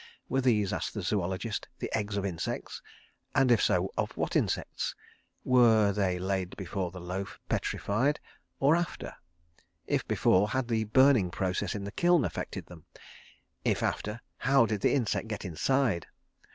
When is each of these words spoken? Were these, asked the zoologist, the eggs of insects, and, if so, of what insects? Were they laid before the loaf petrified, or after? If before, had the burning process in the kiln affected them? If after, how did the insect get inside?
Were 0.29 0.41
these, 0.41 0.73
asked 0.73 0.95
the 0.95 1.03
zoologist, 1.03 1.67
the 1.77 1.93
eggs 1.95 2.17
of 2.17 2.25
insects, 2.25 2.81
and, 3.35 3.51
if 3.51 3.61
so, 3.61 3.91
of 3.95 4.17
what 4.17 4.35
insects? 4.35 4.95
Were 5.43 5.91
they 5.91 6.17
laid 6.17 6.57
before 6.57 6.89
the 6.89 6.99
loaf 6.99 7.39
petrified, 7.47 8.19
or 8.59 8.75
after? 8.75 9.13
If 9.85 10.07
before, 10.07 10.49
had 10.49 10.69
the 10.69 10.85
burning 10.85 11.29
process 11.29 11.75
in 11.75 11.83
the 11.83 11.91
kiln 11.91 12.25
affected 12.25 12.65
them? 12.65 12.85
If 13.63 13.83
after, 13.83 14.21
how 14.37 14.65
did 14.65 14.81
the 14.81 14.91
insect 14.93 15.27
get 15.27 15.45
inside? 15.45 16.07